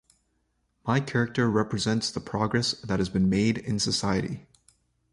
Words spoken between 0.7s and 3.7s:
My character represents the progress that has been made